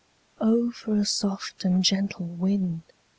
[0.39, 2.81] "O for a soft and gentle wind!"